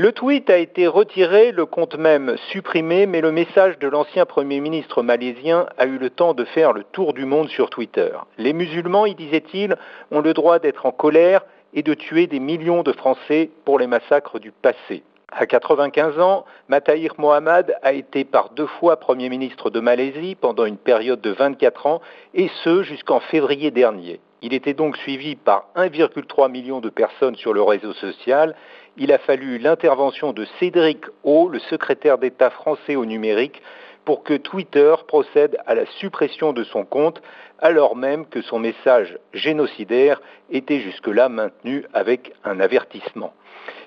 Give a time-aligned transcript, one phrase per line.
[0.00, 4.60] Le tweet a été retiré, le compte même supprimé, mais le message de l'ancien Premier
[4.60, 8.10] ministre malaisien a eu le temps de faire le tour du monde sur Twitter.
[8.36, 9.76] Les musulmans, y disait-il,
[10.12, 13.88] ont le droit d'être en colère et de tuer des millions de Français pour les
[13.88, 15.02] massacres du passé.
[15.30, 20.64] À 95 ans, Matahir Mohamed a été par deux fois Premier ministre de Malaisie pendant
[20.64, 22.00] une période de 24 ans,
[22.32, 24.20] et ce jusqu'en février dernier.
[24.40, 28.56] Il était donc suivi par 1,3 million de personnes sur le réseau social.
[28.96, 33.60] Il a fallu l'intervention de Cédric O, le secrétaire d'État français au numérique,
[34.08, 37.20] pour que Twitter procède à la suppression de son compte,
[37.58, 43.34] alors même que son message génocidaire était jusque-là maintenu avec un avertissement.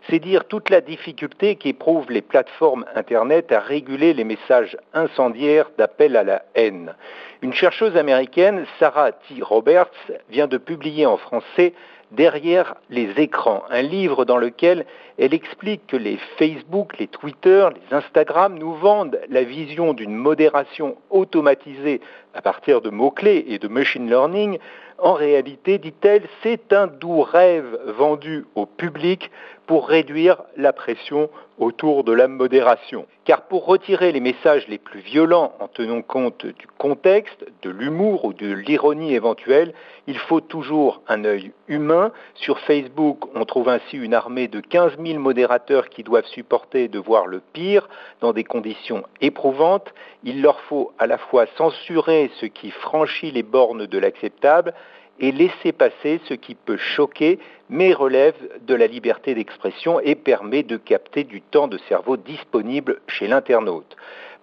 [0.08, 6.16] C'est dire toute la difficulté qu'éprouvent les plateformes Internet à réguler les messages incendiaires d'appel
[6.16, 6.94] à la haine.
[7.42, 9.42] Une chercheuse américaine, Sarah T.
[9.42, 9.90] Roberts,
[10.30, 11.74] vient de publier en français
[12.12, 14.86] Derrière les écrans, un livre dans lequel
[15.18, 20.98] elle explique que les Facebook, les Twitter, les Instagram nous vendent la vision d'une modération
[21.10, 22.02] automatisée
[22.34, 24.60] à partir de mots-clés et de machine learning.
[25.04, 29.32] En réalité, dit-elle, c'est un doux rêve vendu au public
[29.66, 33.08] pour réduire la pression autour de la modération.
[33.26, 38.26] Car pour retirer les messages les plus violents en tenant compte du contexte, de l'humour
[38.26, 39.74] ou de l'ironie éventuelle,
[40.08, 42.12] il faut toujours un œil humain.
[42.36, 47.00] Sur Facebook, on trouve ainsi une armée de 15 000 modérateurs qui doivent supporter de
[47.00, 47.88] voir le pire
[48.22, 49.94] dans des conditions éprouvantes.
[50.24, 54.74] Il leur faut à la fois censurer ce qui franchit les bornes de l'acceptable
[55.22, 58.36] et laisser passer ce qui peut choquer, mais relève
[58.68, 63.96] de la liberté d'expression et permet de capter du temps de cerveau disponible chez l'internaute.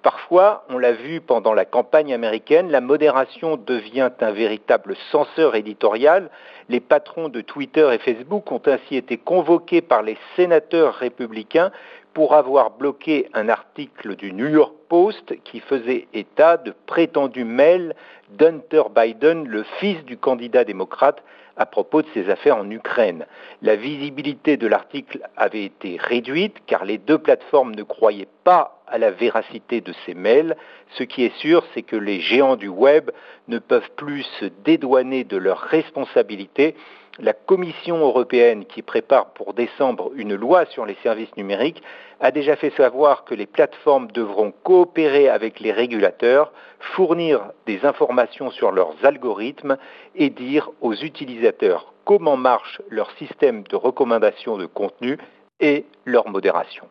[0.02, 6.30] Parfois, on l'a vu pendant la campagne américaine, la modération devient un véritable censeur éditorial.
[6.68, 11.72] Les patrons de Twitter et Facebook ont ainsi été convoqués par les sénateurs républicains
[12.14, 17.94] pour avoir bloqué un article du New York Post qui faisait état de prétendus mails
[18.30, 21.22] d'Hunter Biden, le fils du candidat démocrate,
[21.56, 23.26] à propos de ses affaires en Ukraine.
[23.62, 28.98] La visibilité de l'article avait été réduite car les deux plateformes ne croyaient pas à
[28.98, 30.56] la véracité de ces mails.
[30.96, 33.10] Ce qui est sûr, c'est que les géants du web
[33.48, 36.74] ne peuvent plus se dédouaner de leurs responsabilités
[37.18, 41.82] la Commission européenne, qui prépare pour décembre une loi sur les services numériques,
[42.20, 48.50] a déjà fait savoir que les plateformes devront coopérer avec les régulateurs, fournir des informations
[48.50, 49.78] sur leurs algorithmes
[50.14, 55.18] et dire aux utilisateurs comment marche leur système de recommandation de contenu
[55.60, 56.88] et leur modération.